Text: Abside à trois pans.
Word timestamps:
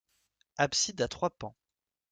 Abside 0.57 0.99
à 1.03 1.07
trois 1.07 1.29
pans. 1.29 1.55